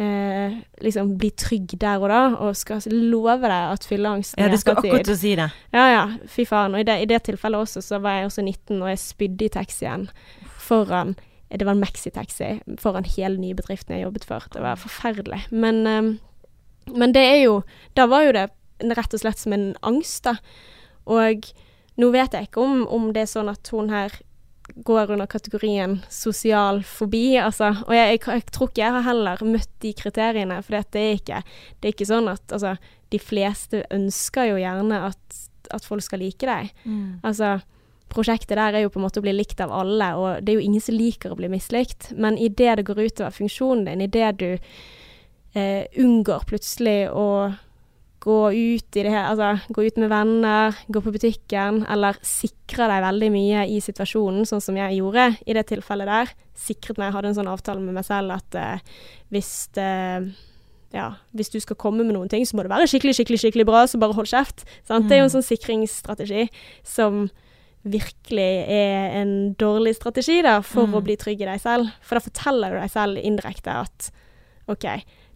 [0.01, 4.61] eh, liksom bli trygg der og da, og skal love deg at fylleangsten Ja, du
[4.61, 5.49] skal akkurat til å si det.
[5.77, 6.77] ja, ja, fy faen.
[6.77, 9.49] Og i det, i det tilfellet også, så var jeg også 19, og jeg spydde
[9.49, 10.07] i taxien
[10.61, 11.17] foran
[11.51, 14.47] Det var en maxitaxi foran hele nye bedriften jeg jobbet for.
[14.55, 15.43] Det var forferdelig.
[15.51, 16.11] Men, ehm,
[16.95, 17.63] men det er jo
[17.95, 18.51] Da var jo det
[18.97, 20.37] rett og slett som en angst, da.
[21.07, 21.51] Og
[22.01, 24.15] nå vet jeg ikke om, om det er sånn at hun her
[24.87, 27.73] går under kategorien sosial fobi, altså.
[27.89, 31.19] Og jeg, jeg, jeg tror ikke jeg har heller møtt de kriteriene, for det er
[31.19, 31.43] ikke,
[31.81, 32.77] det er ikke sånn at altså,
[33.11, 35.41] de fleste ønsker jo gjerne at,
[35.75, 36.71] at folk skal like deg.
[37.27, 37.59] Altså,
[38.11, 40.61] prosjektet der er jo på en måte å bli likt av alle, og det er
[40.61, 42.11] jo ingen som liker å bli mislikt.
[42.19, 47.27] Men idet det går utover funksjonen din, idet du eh, unngår plutselig å
[48.21, 52.91] gå ut i det her, altså gå ut med venner, gå på butikken, eller sikre
[52.91, 56.35] deg veldig mye i situasjonen, sånn som jeg gjorde i det tilfellet der.
[56.61, 58.85] Sikret meg, hadde en sånn avtale med meg selv at eh,
[59.33, 60.29] hvis eh,
[60.93, 63.67] ja, hvis du skal komme med noen ting, så må det være skikkelig, skikkelig, skikkelig
[63.69, 64.67] bra, så bare hold kjeft.
[64.89, 65.07] Sant?
[65.09, 66.49] Det er jo en sånn sikringsstrategi
[66.87, 67.29] som
[67.85, 70.95] virkelig er en dårlig strategi da, for Mm.
[70.99, 71.93] å bli trygg i deg selv.
[72.03, 74.11] For da forteller du deg selv indirekte at
[74.69, 74.85] OK,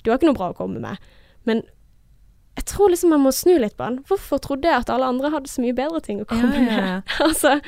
[0.04, 0.98] du har ikke noe bra å komme med.
[1.46, 1.62] Men
[2.56, 4.04] jeg tror liksom man må snu litt på den.
[4.04, 6.76] Hvorfor trodde jeg at alle andre hadde så mye bedre ting å komme Ja, ja,
[6.76, 7.02] med?
[7.26, 7.60] altså,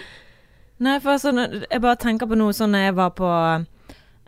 [0.79, 3.27] Nei, for sånn, jeg bare tenker på noe sånn jeg var på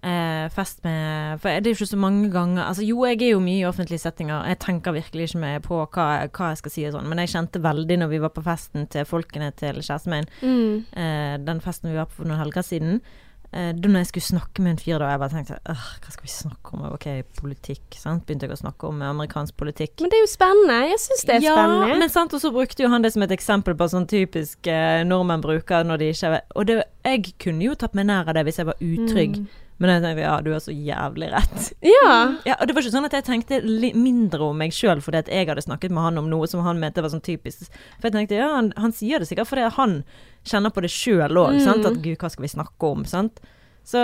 [0.03, 3.33] eh, fest med For det er jo ikke så mange ganger Altså jo, jeg er
[3.35, 4.47] jo mye i offentlige settinger.
[4.49, 7.35] Jeg tenker virkelig ikke mer på hva, hva jeg skal si og sånn, men jeg
[7.35, 11.65] kjente veldig når vi var på festen til folkene til kjæresten min, mm, eh, den
[11.65, 13.01] festen vi var på for noen helger siden.
[13.49, 16.27] Eh, da når jeg skulle snakke med en fyr, da jeg bare tenkte hva skal
[16.27, 16.83] vi snakke om?
[16.93, 17.07] Ok,
[17.39, 18.27] politikk, sant.
[18.29, 19.95] Begynte jeg å snakke om amerikansk politikk.
[20.03, 20.77] men det er jo spennende.
[20.91, 21.97] Jeg syns det er ja, spennende.
[22.03, 25.01] men sant, og så brukte jo han det som et eksempel på sånn typisk eh,
[25.09, 28.45] nordmenn bruker når de ikke Og det, jeg kunne jo tatt meg nær av det
[28.45, 29.49] hvis jeg var utrygg, Mm.
[29.79, 31.69] Men jeg tenkte ja, du har så jævlig rett.
[31.87, 32.15] Ja.
[32.49, 33.61] Ja, og det var ikke sånn at jeg tenkte
[33.95, 36.81] mindre om meg sjøl fordi at jeg hadde snakket med han om noe som han
[36.83, 37.69] mente var sånn typisk.
[38.01, 40.01] For jeg tenkte ja, han, han sier det sikkert fordi han
[40.49, 41.85] kjenner på det sjøl òg, Mm.
[41.93, 43.39] At gud, hva skal vi snakke om, sant.
[43.87, 44.03] Så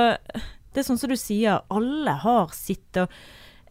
[0.74, 3.10] det er sånn som du sier, alle har sitt og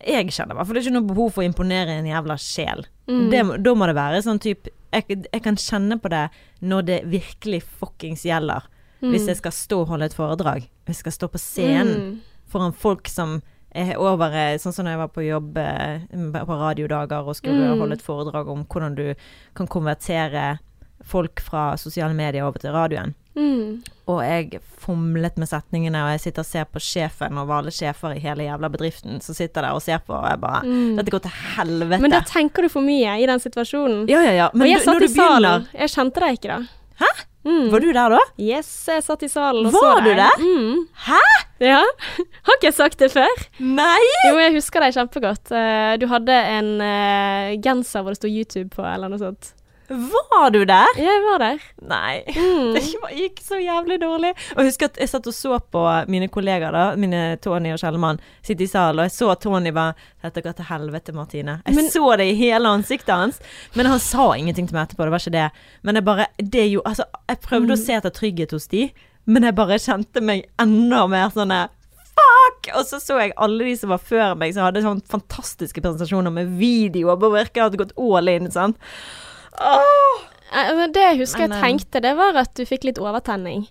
[0.03, 2.83] jeg kjenner meg, for det er ikke noe behov for å imponere en jævla sjel.
[3.07, 3.27] Mm.
[3.31, 6.25] Det, da må det være sånn type jeg, jeg kan kjenne på det
[6.61, 8.67] når det virkelig fuckings gjelder.
[9.03, 9.11] Mm.
[9.11, 10.69] Hvis jeg skal stå og holde et foredrag.
[10.87, 12.19] Hvis jeg skal stå på scenen Mm.
[12.47, 13.41] foran folk som
[13.75, 15.99] er over eh, Sånn som når jeg var på jobb eh,
[16.45, 17.79] på radiodager og skulle Mm.
[17.79, 19.13] holde et foredrag om hvordan du
[19.55, 20.59] kan konvertere
[21.03, 23.13] folk fra sosiale medier over til radioen.
[23.35, 23.81] Mm.
[24.07, 28.15] Og jeg fomlet med setningene, og jeg sitter og ser på sjefen og alle sjefer
[28.15, 30.95] i hele jævla bedriften som sitter der og ser på, og jeg bare Mm.
[30.95, 31.99] Dette går til helvete.
[32.01, 34.07] Men da tenker du for mye i den situasjonen.
[34.07, 34.49] ja, ja, ja.
[34.53, 35.41] Men og jeg du- satt i salen.
[35.41, 35.67] begynner.
[35.73, 36.59] Jeg kjente deg ikke da.
[37.01, 37.11] Hæ?
[37.43, 37.65] Mm.
[37.73, 38.19] Var du der da?
[38.39, 40.37] Yes, jeg satt i salen og Var så du der?
[40.39, 40.85] Mm.
[41.07, 41.19] Hæ?
[41.63, 41.81] Ja.
[42.47, 43.43] Har ikke jeg sagt det før?
[43.59, 43.99] Nei!
[44.29, 45.51] Jo, jeg husker deg kjempegodt.
[45.51, 49.51] Eh, Du hadde en eh, genser hvor det sto YouTube på, eller noe sånt.
[49.93, 50.97] Var du der?
[50.97, 51.59] Jeg var der.
[51.89, 52.23] Nei.
[52.33, 52.73] Mm.
[52.75, 52.83] Det
[53.17, 54.31] gikk så jævlig dårlig.
[54.55, 57.79] Og jeg husker at jeg satt og så på mine kollegaer, da, mine Tony og
[57.81, 61.57] Kjellemann, sitte i salen, og jeg så at Tony bare Dette går til helvete, Martine.
[61.67, 63.39] Jeg Men- så det i hele ansiktet hans.
[63.75, 65.51] Men han sa ingenting til meg etterpå, det var ikke det.
[65.83, 67.85] Men jeg bare Det jo Altså, jeg prøvde å Mm.
[67.85, 68.91] se etter trygghet hos de,
[69.25, 71.51] men jeg bare kjente meg enda mer sånn
[72.13, 72.69] Fuck!
[72.77, 76.31] Og så så jeg alle de som var før meg, som hadde sånn fantastiske presentasjoner
[76.31, 78.77] med videoer, bare virka hadde gått all in, sant.
[78.77, 79.32] Åh!
[80.93, 83.65] Det jeg husker jeg tenkte, det var at du fikk litt overtenning.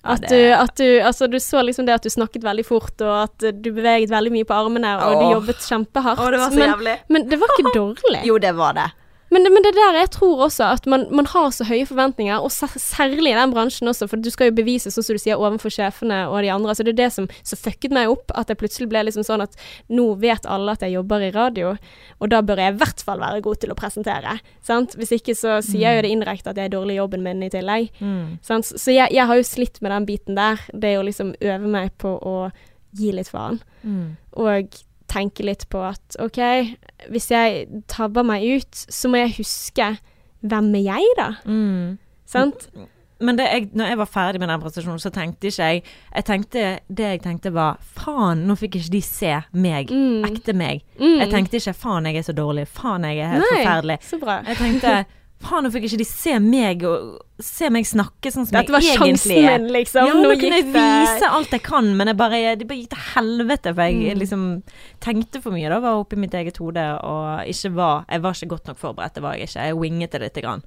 [0.00, 3.16] At, du, at du Altså, du så liksom det at du snakket veldig fort, og
[3.26, 6.22] at du beveget veldig mye på armene, og du jobbet kjempehardt.
[6.22, 8.22] Å, det men, men det var ikke dårlig.
[8.28, 8.88] Jo, det var det.
[9.30, 12.34] Men, det- men det der jeg tror også at man, man har så høye forventninger,
[12.42, 15.38] og særlig i den bransjen også, for du skal jo bevise, sånn som du sier,
[15.38, 16.74] overfor sjefene og de andre.
[16.74, 19.44] Så det er det som, så fucket meg opp, at jeg plutselig ble liksom sånn
[19.44, 19.54] at
[19.88, 21.76] nå vet alle at jeg jobber i radio,
[22.20, 24.34] og da bør jeg i hvert fall være god til å presentere.
[24.66, 24.96] Sant?
[24.98, 27.42] Hvis ikke så sier jeg jo det indirekte at jeg er dårlig i jobben min
[27.46, 27.90] i tillegg.
[28.42, 28.66] Sant?
[28.66, 30.58] Så jeg, jeg har jo slitt med den biten der.
[30.74, 32.50] Det å liksom øve meg på å
[32.98, 33.60] gi litt faen.
[34.36, 34.66] Og
[35.10, 36.38] tenke litt på at OK,
[37.10, 39.92] hvis jeg tabber meg ut, så må jeg huske
[40.40, 41.28] hvem er jeg, da?
[41.44, 41.98] Mm.
[42.30, 42.70] Sant?
[43.20, 46.24] Men det jeg, når jeg var ferdig med den prestasjonen, så tenkte ikke jeg Jeg
[46.24, 49.92] tenkte Det jeg tenkte var Faen, nå fikk ikke de se meg.
[49.92, 50.24] Mm.
[50.30, 50.80] Ekte meg.
[50.96, 51.18] Mm.
[51.20, 52.64] Jeg tenkte ikke faen, jeg er så dårlig.
[52.68, 53.98] Faen, jeg er helt Nei, forferdelig.
[54.08, 54.38] Så bra.
[54.48, 54.94] Jeg tenkte
[55.40, 58.82] faen, nå fikk ikke de se meg og se meg snakke sånn som Dette var
[58.84, 59.58] jeg sjansen egentlig er.
[59.58, 60.06] min, liksom.
[60.10, 62.90] Ja, nå Nå kunne jeg vise alt jeg kan, men jeg bare, det bare gikk
[62.92, 64.18] til helvete, for jeg Mm.
[64.20, 64.44] liksom
[65.00, 68.48] tenkte for mye da, var oppi mitt eget hode, og ikke var Jeg var ikke
[68.52, 69.64] godt nok forberedt, det var jeg ikke.
[69.64, 70.62] Jeg winget det lite grann.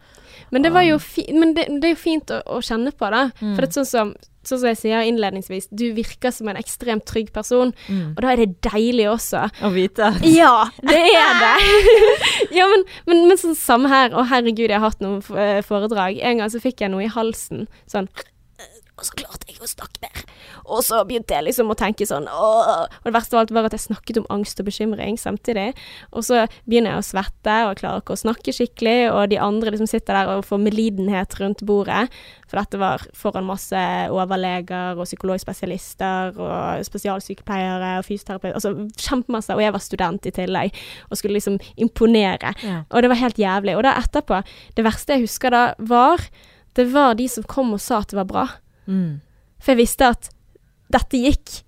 [0.51, 3.09] Men det var jo fi men det, det er jo fint å, å kjenne på,
[3.13, 3.29] da.
[3.41, 3.53] Mm.
[3.55, 7.05] For det er sånn som, sånn som jeg sier innledningsvis, du virker som en ekstremt
[7.07, 8.13] trygg person, Mm.
[8.17, 9.45] og da er det deilig også.
[9.63, 11.55] Å vite at Ja, det er det.
[12.59, 14.11] ja, men, men, men sånn samme her.
[14.13, 16.19] Å herregud, jeg har hatt noen eh, foredrag.
[16.21, 17.67] En gang så fikk jeg noe i halsen.
[17.89, 18.09] Sånn
[19.03, 20.21] Og så klarte jeg å snakke mer.
[20.63, 22.85] Og så begynte jeg liksom å tenke sånn Åh.
[22.87, 25.73] Og det verste av alt var at jeg snakket om angst og bekymring samtidig.
[26.15, 28.95] Og så begynner jeg å svette, og jeg klarer ikke å snakke skikkelig.
[29.11, 32.05] Og de andre liksom sitter der og får medlidenhet rundt bordet.
[32.47, 38.55] For dette var foran masse overleger og psykologspesialister og spesialsykepleiere og fysioterapeuter.
[38.55, 39.57] Altså kjempemasse.
[39.57, 42.55] Og jeg var student i tillegg og skulle liksom imponere.
[42.63, 42.83] Ja.
[42.87, 43.75] Og det var helt jævlig.
[43.75, 44.43] Og da etterpå,
[44.77, 46.23] det verste jeg husker da, var
[46.73, 48.47] Det var de som kom og sa at det var bra.
[48.87, 49.21] Mm.
[49.63, 50.29] For jeg visste at
[50.93, 51.61] dette gikk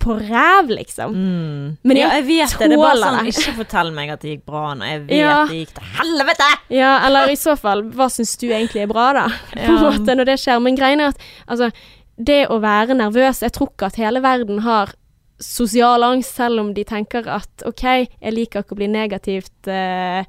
[0.00, 1.12] på ræv, liksom.
[1.12, 1.64] Mm.
[1.84, 2.68] Men ja, jeg jeg vet det.
[2.70, 3.26] Det er bare sånn.
[3.28, 4.86] Ikke fortell meg at det gikk bra nå.
[4.88, 5.34] jeg vet Ja.
[5.50, 6.46] det gikk til helvete!
[6.72, 9.26] Ja, eller i så fall, hva syns du egentlig er bra, da?
[9.52, 9.90] På en Ja.
[9.90, 10.62] måte, når det skjer.
[10.64, 11.68] Men greien er at altså,
[12.16, 14.94] det å være nervøs Jeg tror ikke at hele verden har
[15.40, 17.82] sosial angst, selv om de tenker at OK,
[18.20, 20.24] jeg liker ikke å bli negativt eh,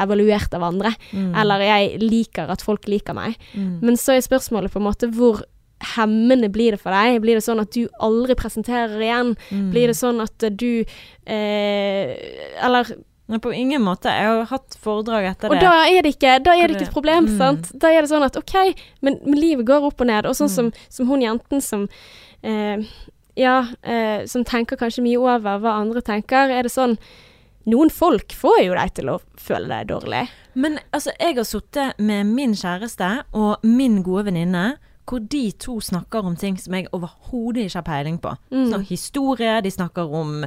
[0.00, 0.90] evaluert av andre.
[1.12, 1.34] Mm.
[1.38, 3.36] Eller jeg liker at folk liker meg.
[3.54, 3.80] Mm.
[3.82, 5.42] Men så er spørsmålet på en måte hvor
[5.96, 7.20] hemmende blir det for deg?
[7.24, 9.34] Blir det sånn at du aldri presenterer igjen?
[9.50, 9.70] Mm.
[9.72, 10.84] Blir det sånn at du
[11.26, 12.16] eh,
[12.64, 12.90] Eller
[13.30, 14.10] Nei, på ingen måte.
[14.10, 15.60] Jeg har hatt foredrag etter Og det.
[15.62, 17.36] da er det ikke, er det det- ikke et problem, mm.
[17.38, 17.68] sant?
[17.78, 18.74] Da er det sånn at OK,
[19.06, 20.26] men, men livet går opp og ned.
[20.26, 20.56] Og sånn Mm.
[20.56, 21.88] som, som hun jenten som
[22.42, 22.82] eh,
[23.36, 26.98] Ja, eh, som tenker kanskje mye over hva andre tenker, er det sånn
[27.70, 30.28] Noen folk får jo deg til å føle deg dårlig.
[30.54, 34.78] Men altså, jeg har sittet med min kjæreste og min gode venninne,
[35.10, 38.34] hvor de to snakker om ting som jeg overhodet ikke har peiling på.
[38.52, 38.68] Mm.
[38.68, 40.44] Snakker historie, de snakker om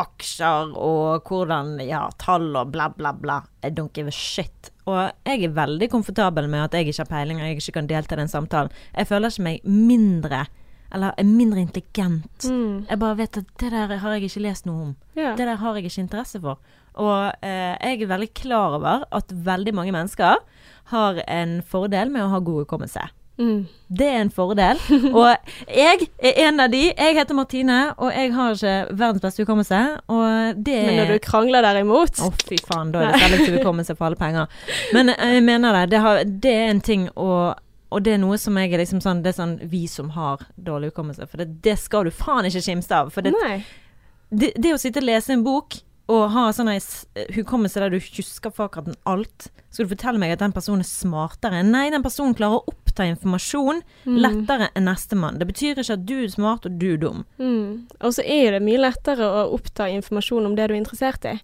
[0.00, 3.40] aksjer og hvordan Ja, tall og bla, bla, bla.
[3.66, 4.70] I don't give a shit.
[4.88, 7.90] Og jeg er veldig komfortabel med at jeg ikke har peiling og jeg ikke kan
[7.90, 8.72] delta i den samtalen.
[8.96, 10.46] Jeg føler ikke meg mindre
[10.90, 12.48] eller er mindre intelligent.
[12.50, 12.86] Mm.
[12.88, 14.96] Jeg bare vet at det der har jeg ikke lest noe om.
[15.14, 15.36] Yeah.
[15.38, 16.58] Det der har jeg ikke interesse for.
[16.98, 20.42] Og eh, jeg er veldig klar over at veldig mange mennesker
[20.90, 23.06] har en fordel med å ha god hukommelse.
[23.40, 23.60] Mm.
[23.88, 24.78] Det er en fordel.
[25.10, 25.30] Og
[25.66, 26.82] jeg er en av de.
[26.90, 29.80] Jeg heter Martine, og jeg har ikke verdens beste hukommelse.
[30.12, 33.96] Og det Men når du krangler derimot Å, fy faen, da er det selektiv hukommelse
[33.96, 34.62] for alle penger.
[34.94, 35.88] Men jeg mener det.
[35.96, 37.32] Det, har, det er en ting å
[37.90, 40.44] og det er noe som jeg er liksom sånn Det er sånn vi som har
[40.54, 41.26] dårlig hukommelse.
[41.26, 43.10] For det, det skal du faen ikke kimse av.
[43.10, 43.32] For det,
[44.30, 46.68] det, det å sitte og lese en bok og ha sånn
[47.36, 51.60] hukommelse der du husker akkurat alt Skal du fortelle meg at den personen er smartere?
[51.62, 54.16] Nei, den personen klarer å oppta informasjon Mm.
[54.18, 55.38] lettere enn nestemann.
[55.38, 57.24] Det betyr ikke at du er smart og du er dum.
[57.38, 57.86] Mm.
[58.00, 61.24] Og så er jo det mye lettere å oppta informasjon om det du er interessert
[61.30, 61.36] i.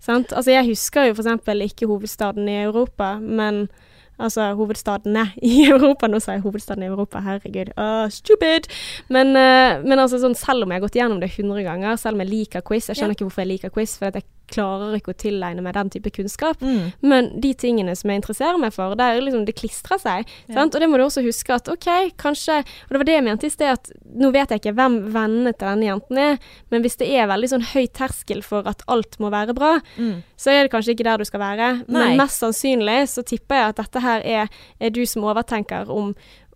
[0.00, 0.32] Sant?
[0.32, 1.44] Altså, jeg husker jo f.eks.
[1.68, 3.68] ikke hovedstaden i Europa, men
[4.18, 6.08] Altså hovedstadene i Europa.
[6.10, 7.72] Nå sa jeg hovedstaden i Europa, herregud.
[7.80, 8.70] Oh, stupid!
[9.08, 12.18] Men, eh, men altså sånn, selv om jeg har gått gjennom det 100 ganger, selv
[12.18, 14.22] om jeg liker quiz Jeg skjønner ikke hvorfor jeg liker quiz, for jeg
[14.52, 16.60] klarer ikke å tilegne meg den type kunnskap.
[16.60, 16.92] Mm.
[17.02, 20.28] Men de tingene som jeg interesserer meg for, der liksom det klistrer seg.
[20.48, 20.58] Ja.
[20.58, 20.74] Sant?
[20.76, 21.88] Og det må du også huske at OK,
[22.20, 24.98] kanskje Og det var det jeg mente i sted, at nå vet jeg ikke hvem
[25.14, 26.38] vennene til denne jenten er,
[26.70, 30.22] men hvis det er veldig sånn høy terskel for at alt må være bra, Mm.
[30.36, 31.66] så er det kanskje ikke der du skal være.
[31.88, 32.00] Nei.
[32.00, 34.48] Men mest sannsynlig så tipper jeg at dette her er,
[34.80, 36.14] er du som overtenker om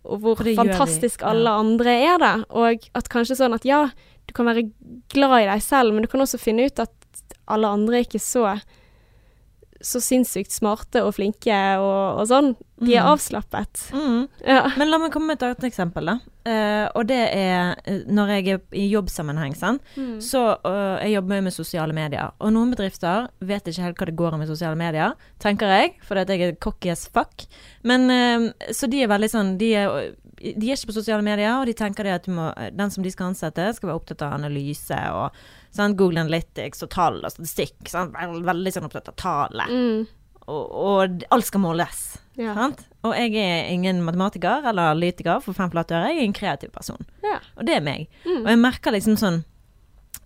[0.09, 1.33] og hvor fantastisk ja.
[1.33, 2.31] alle andre er da.
[2.55, 3.83] Og at kanskje sånn at ja,
[4.29, 4.67] du kan være
[5.13, 6.93] glad i deg selv, men du kan også finne ut at
[7.47, 8.59] alle andre er ikke så
[9.79, 12.49] så sinnssykt smarte og flinke og, og sånn.
[12.83, 13.11] De er Mm.
[13.13, 13.85] avslappet.
[13.95, 14.27] Mm.
[14.43, 14.71] Ja.
[14.75, 16.17] Men la meg komme med et annet eksempel, da.
[16.49, 19.81] Uh, og det er eh, når jeg er i jobbsammenheng, sant.
[19.95, 20.17] Mm.
[20.19, 22.31] Så uh, jeg jobber mye med sosiale medier.
[22.39, 25.93] Og noen bedrifter vet ikke helt hva det går i med sosiale medier, tenker jeg,
[26.07, 27.45] fordi jeg er cocky as fuck.
[27.83, 31.55] Men uh, Så de er veldig sånn de er, de er ikke på sosiale medier,
[31.59, 34.27] og de tenker det at du må, den som de skal ansette, skal være opptatt
[34.27, 35.31] av analyse og
[35.75, 37.77] sant, Google Analytics og tall og statistikk.
[37.91, 38.15] Sant?
[38.15, 39.73] Veldig, sånn opptatt av tallet.
[39.73, 40.07] Mm.
[40.49, 42.03] Og, og alt skal måles.
[42.39, 42.55] Ja.
[42.57, 42.85] Sant?
[43.05, 46.73] Og jeg er ingen matematiker eller analytiker for fem flate øre, jeg er en kreativ
[46.75, 47.05] person.
[47.23, 47.37] Ja.
[47.57, 48.09] Og det er meg.
[48.25, 48.41] Mm.
[48.41, 49.43] Og jeg merker liksom sånn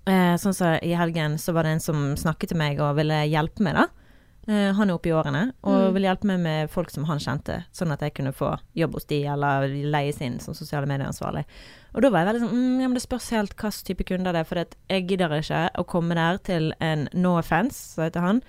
[0.10, 3.23] eh, Sånn som i helgen, så var det en som snakket til meg og ville
[3.29, 3.89] hjelpe meg, da.
[4.47, 5.93] Eh, han er oppe i årene og Mm.
[5.95, 9.06] ville hjelpe meg med folk som han kjente, sånn at jeg kunne få jobb hos
[9.06, 11.45] de, eller leies inn som sosiale medieansvarlig.
[11.95, 14.34] Og da var jeg veldig sånn mm, ja, men Det spørs helt hva type kunder
[14.34, 18.19] det er, for jeg gidder ikke å komme der til en no offence, så heter
[18.21, 18.41] han.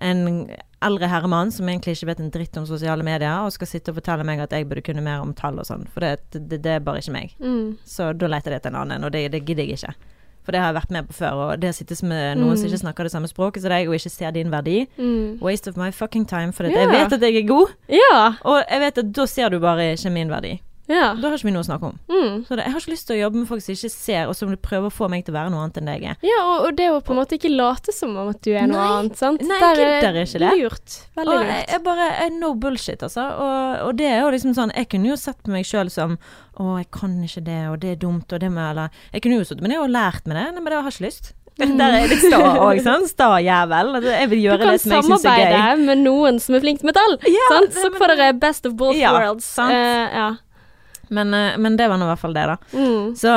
[0.00, 0.50] En
[0.82, 3.96] eldre herremann som egentlig ikke vet en dritt om sosiale medier, og skal sitte og
[4.02, 6.66] fortelle meg at jeg burde kunne mer om tall og sånn, for det, det, det
[6.76, 7.32] er bare ikke meg.
[7.40, 7.78] Mm.
[7.88, 9.94] Så da leter jeg etter en annen, og det, det gidder jeg ikke.
[10.48, 12.64] For det har jeg vært med på før, og det å sitte med noen som
[12.64, 12.72] Mm.
[12.72, 15.38] ikke snakker det samme språket som deg, og ikke ser din verdi, Mm.
[15.42, 16.70] waste of my fucking time, for Ja.
[16.70, 18.32] jeg vet at jeg er god, Ja.
[18.42, 20.60] og jeg vet at da ser du bare ikke min verdi.
[20.88, 21.10] Ja.
[21.20, 21.96] Da har ikke vi noe å snakke om.
[22.08, 22.36] Mm.
[22.48, 24.36] Så det, jeg har ikke lyst til å jobbe med folk som ikke ser, og
[24.38, 26.16] som prøver å få meg til å være noe annet enn det jeg er.
[26.24, 28.66] Ja, og, og det å på en måte ikke late som om at du er
[28.70, 28.88] noe Nei.
[28.98, 29.44] annet, sant.
[29.44, 30.52] Nei, jeg er gidder ikke det.
[30.62, 30.96] Lurt.
[31.20, 31.72] Veldig Og jeg, lurt.
[31.74, 33.26] jeg bare jeg, No bullshit, altså.
[33.44, 36.16] Og, og det er jo liksom sånn Jeg kunne jo sett på meg sjøl som
[36.58, 39.24] Å, jeg kan ikke det, og det er dumt, og det må jeg Eller Jeg
[39.26, 41.06] kunne jo sittet med det og lært med det, Nei, men det har jeg ikke
[41.08, 41.34] lyst.
[41.58, 43.08] Der er jeg sta òg, sant.
[43.10, 43.88] Sta jævel.
[43.98, 45.42] Altså, Jeg vil gjøre det som jeg syns er gøy.
[45.42, 47.74] Du kan samarbeide med noen som er flink til metall, Ja, sant?
[47.74, 49.48] så får dere best of both Ja, worlds.
[49.58, 49.74] sant.
[49.74, 50.28] Uh, ja.
[51.14, 52.56] Men, eh, men det var nå i hvert fall det, da.
[52.72, 53.16] Mm.
[53.18, 53.34] Så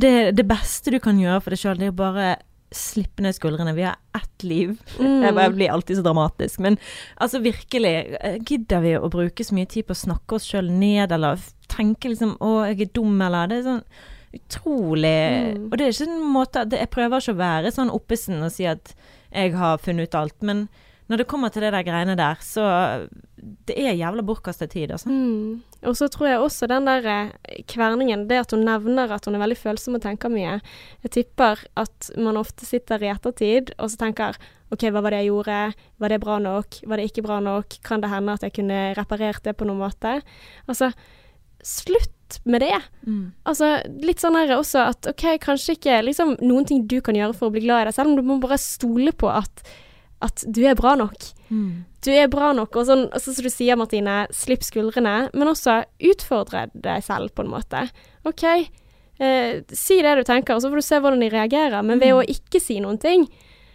[0.00, 2.28] det, det, beste du kan gjøre for deg sjøl, det er å bare
[2.74, 3.74] slippe ned skuldrene.
[3.76, 4.74] Vi har ett liv.
[4.98, 5.22] Mm.
[5.22, 6.58] Jeg bare blir alltid så dramatisk.
[6.64, 6.78] Men
[7.22, 10.72] altså virkelig, eh, gidder vi å bruke så mye tid på å snakke oss sjøl
[10.72, 11.38] ned, eller
[11.70, 13.84] tenke liksom 'Å, jeg er dum', eller Det er sånn
[14.34, 15.68] utrolig Mm.
[15.70, 18.52] Og det er ikke en måte det, Jeg prøver ikke å være sånn oppesen og
[18.52, 18.94] si at
[19.32, 20.68] jeg har funnet ut alt, men
[21.08, 23.08] når det kommer til det der greiene der, så
[23.66, 25.10] Det er jævla bortkasta tid, altså.
[25.10, 25.62] Mm.
[25.88, 29.36] Og så tror jeg også den der eh, kverningen, det at hun nevner at hun
[29.36, 30.58] er veldig følsom og tenker mye.
[31.04, 34.38] Jeg tipper at man ofte sitter i ettertid og så tenker
[34.74, 35.58] OK, hva var det jeg gjorde?
[36.02, 36.80] Var det bra nok?
[36.88, 37.76] Var det ikke bra nok?
[37.86, 40.16] Kan det hende at jeg kunne reparert det på noen måte?
[40.66, 40.90] Altså,
[41.64, 42.76] slutt med det.
[43.06, 43.32] Mm.
[43.46, 47.36] Altså, litt sånn her også at OK, kanskje ikke liksom noen ting du kan gjøre
[47.36, 49.64] for å bli glad i deg selv, men du må bare stole på at,
[50.24, 51.28] at du er bra nok.
[51.50, 51.84] Mm.
[52.04, 56.66] Du er bra nok, og sånn, som du sier, Martine, slipp skuldrene, men også utfordre
[56.74, 57.86] deg selv, på en måte.
[58.28, 58.44] OK,
[59.20, 62.12] eh, si det du tenker, og så får du se hvordan de reagerer, men ved
[62.12, 62.18] Mm.
[62.20, 63.28] å ikke si noen ting,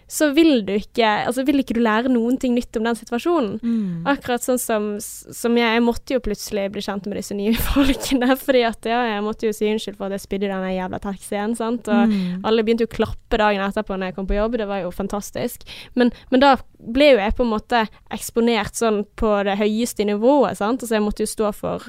[0.09, 3.59] så vil du ikke, altså vil ikke du lære noen ting nytt om den situasjonen.
[3.61, 4.07] Mm.
[4.09, 8.33] Akkurat sånn som, som jeg, jeg måtte jo plutselig bli kjent med disse nye folkene,
[8.41, 10.99] fordi at ja, jeg måtte jo si unnskyld for at jeg spydde i denne jævla
[11.05, 12.41] taxien, sant, og Mm.
[12.47, 14.89] alle begynte jo å klappe dagen etterpå når jeg kom på jobb, det var jo
[14.95, 15.61] fantastisk.
[15.99, 17.81] Men, men da ble jo jeg på en måte
[18.15, 20.81] eksponert sånn på det høyeste nivået, sant.
[20.81, 21.85] Altså jeg måtte jo stå for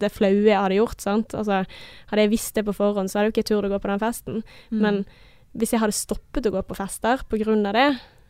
[0.00, 1.34] det flaue jeg hadde gjort, sant.
[1.36, 3.80] Altså hadde jeg visst det på forhånd, så hadde jeg jo ikke turt å gå
[3.84, 4.40] på den festen.
[4.70, 4.80] Mm.
[4.86, 5.02] Men
[5.58, 7.88] hvis jeg hadde stoppet å gå på fester av det,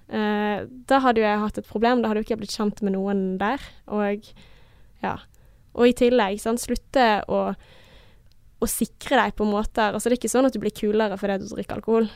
[0.08, 2.00] eh, da hadde jo jeg hatt et problem.
[2.00, 3.60] Da hadde jo ikke jeg blitt kjent med noen der.
[3.88, 4.24] Og
[5.02, 5.18] ja.
[5.74, 7.52] Og i tillegg, sant, slutte å,
[8.60, 11.38] å sikre deg på måter Altså det er ikke sånn at du blir kulere fordi
[11.44, 12.08] du drikker alkohol.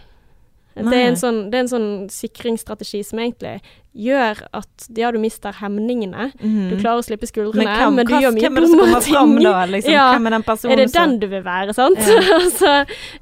[0.74, 3.60] Det er, en sånn, det er en sånn sikringsstrategi som egentlig
[3.94, 6.32] gjør at ja, du mister hemningene.
[6.40, 6.72] Mm.
[6.72, 9.34] Du klarer å slippe skuldrene, Men hvem, men du hva- gjør mye dumme kommer fram
[9.38, 9.52] da?
[9.70, 9.92] Liksom?
[9.94, 10.06] Ja.
[10.16, 12.00] Hvem er den personen Er det den du vil være, sant?
[12.02, 12.16] Ja.
[12.40, 12.72] altså,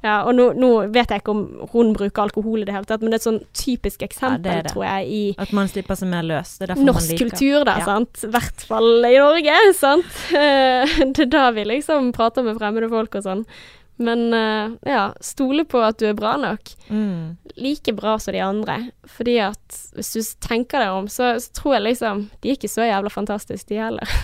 [0.01, 1.43] ja, og nå, nå vet jeg ikke om
[1.75, 4.57] hun bruker alkohol i det hele tatt, men det er et sånn typisk eksempel, det
[4.62, 4.73] det.
[4.73, 6.57] tror jeg, i At man slipper seg mer løs.
[6.57, 8.25] Det er derfor norsk man liker kultur, da, sant.
[8.25, 10.19] I hvert fall i Norge, sant.
[10.33, 13.45] Det er da vi liksom prater med fremmede folk og sånn.
[13.96, 16.72] Men eh, ja, stole på at du er bra nok.
[16.88, 17.37] Mm.
[17.61, 18.78] Like bra som de andre.
[19.09, 22.72] Fordi at hvis du tenker deg om, så, så tror jeg liksom De er ikke
[22.72, 24.14] så jævla fantastiske, de heller.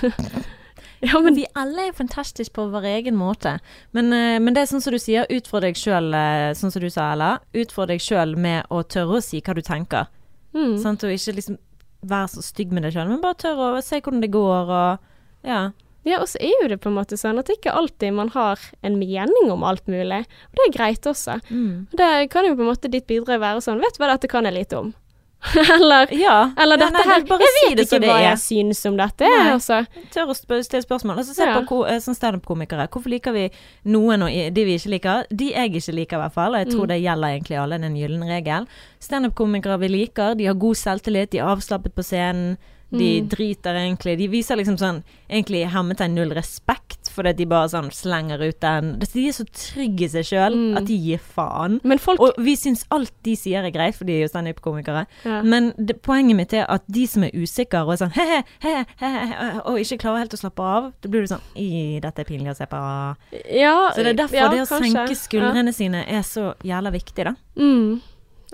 [1.06, 3.58] ja, men Vi alle er fantastiske på vår egen måte.
[3.96, 6.10] Men, eh, men det er sånn som du sier, utfordre deg sjøl,
[6.58, 7.36] sånn som du sa, Ella.
[7.52, 10.08] Utfordre deg sjøl med å tørre å si hva du tenker.
[10.56, 11.04] mm, Sant?
[11.04, 11.60] Og ikke liksom
[12.08, 15.46] være så stygg med deg sjøl, men bare tørre å se hvordan det går, og
[15.48, 15.62] ja.
[16.04, 18.58] Ja, og så er jo det på en måte sånn at ikke alltid man har
[18.82, 20.22] en mening om alt mulig.
[20.24, 21.40] Og det er greit også.
[21.50, 21.88] Mm.
[21.92, 24.44] Det kan jo på en måte ditt bidrag være sånn Vet du hva, dette kan
[24.44, 24.94] jeg lite om.
[25.54, 26.50] eller Ja.
[26.58, 28.24] eller Ja, dette nei, her bare Jeg si vet det ikke det hva er.
[28.30, 29.28] jeg syns om dette.
[29.28, 29.50] Nei.
[29.52, 29.76] Altså.
[30.10, 31.18] Tør å stille spørsmål.
[31.20, 31.60] Altså, se Ja.
[31.62, 32.88] på eh, sånn standup-komikere.
[32.90, 33.44] Hvorfor liker vi
[33.86, 35.26] noen og de vi ikke liker?
[35.30, 36.54] De jeg ikke liker, i hvert fall.
[36.56, 36.88] Og jeg tror Mm.
[36.88, 38.66] det gjelder egentlig alle, en gyllen regel.
[38.98, 42.56] Standup-komikere vi liker, de har god selvtillit, de er avslappet på scenen.
[42.90, 43.28] De Mm.
[43.28, 48.40] driter egentlig De viser liksom sånn egentlig hermetegn null respekt, fordi de bare sånn slenger
[48.48, 50.76] ut den De er så trygge i seg sjøl Mm.
[50.78, 51.80] at de gir faen.
[52.00, 55.06] Folk Og vi syns alt de sier er greit, for de er jo standup-komikere.
[55.24, 55.42] ja.
[55.42, 59.60] Men det, poenget mitt er at de som er usikre og er sånn he-he, he-he,
[59.66, 62.50] og ikke klarer helt å slappe av, da blir du sånn I, dette er pinlig
[62.52, 63.16] å se på.
[63.52, 64.92] ja, Så det er derfor ja, det å kanskje.
[64.92, 67.34] senke skuldrene sine er så jævla viktig, da.
[67.58, 68.00] Mm.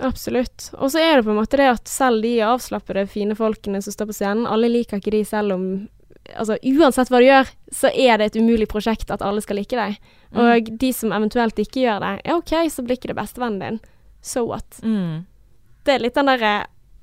[0.03, 0.69] Absolutt.
[0.75, 3.95] Og så er det på en måte det at selv de avslappede, fine folkene som
[3.95, 5.67] står på scenen, alle liker ikke de selv om
[6.25, 9.77] Altså uansett hva du gjør, så er det et umulig prosjekt at alle skal like
[9.77, 9.99] deg.
[10.33, 10.39] Mm.
[10.41, 13.77] Og de som eventuelt ikke gjør det, ja OK, så blir ikke det bestevennen din.
[14.25, 14.79] So what?
[14.81, 15.27] Mm.
[15.85, 16.55] Det er litt den derre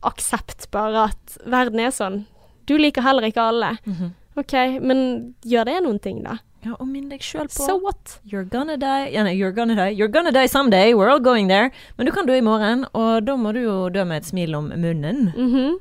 [0.02, 2.24] aksept, bare at verden er sånn.
[2.66, 3.76] Du liker heller ikke alle.
[3.86, 4.10] Mhm.
[4.42, 5.00] OK, men
[5.46, 6.40] gjør det noen ting, da?
[6.62, 8.18] Ja, og minn deg sjøl på So what?
[8.28, 10.94] You're gonna die ja, nei, You're gonna die You're gonna die someday.
[10.94, 11.72] We're all going there.
[11.96, 14.54] Men du kan dø i morgen, og da må du jo dø med et smil
[14.58, 15.32] om munnen.
[15.34, 15.80] Mhm.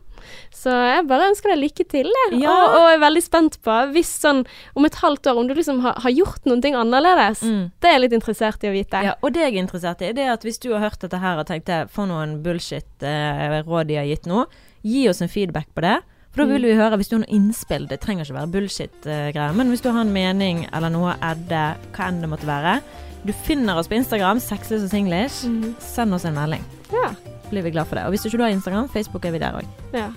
[0.53, 2.41] Så jeg bare ønsker deg lykke til, jeg.
[2.43, 2.51] Ja.
[2.51, 4.43] Og, og er veldig spent på, hvis sånn
[4.77, 7.41] om et halvt år, om du liksom har, har gjort noen ting annerledes.
[7.41, 7.63] Mm.
[7.81, 9.01] Det er jeg litt interessert i å vite.
[9.07, 11.21] Ja, og det jeg er interessert i, det er at hvis du har hørt dette
[11.23, 14.45] her og tenkt eh, for noen bullshit-råd de har gitt nå,
[14.85, 15.97] gi oss en feedback på det.
[16.31, 16.67] For da vil Mm.
[16.67, 19.91] vi høre, hvis du har noe innspill, det trenger ikke være bullshit-greier, men hvis du
[19.91, 22.81] har en mening eller noe edde, hva enn det måtte være,
[23.25, 25.75] du finner oss på Instagram, sexless og singlish, Mm.
[25.79, 26.63] send oss en melding.
[26.91, 27.09] Ja.
[27.51, 28.05] Blir vi glad for det.
[28.05, 29.65] Og hvis du ikke har Instagram, Facebook er vi der òg.
[29.93, 30.09] ja.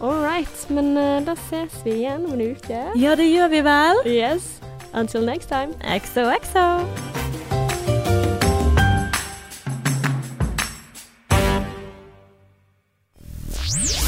[0.00, 0.66] All right.
[0.70, 2.98] Men uh, da ses vi igjen om en uke.
[3.00, 3.96] Ja, det gjør vi vel.
[4.06, 4.60] Yes.
[4.94, 5.72] Until next time.
[5.82, 7.55] XOXO.